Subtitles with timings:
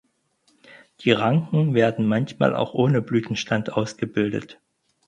[1.01, 4.59] Die Ranken werden manchmal auch ohne Blütenstand ausgebildet.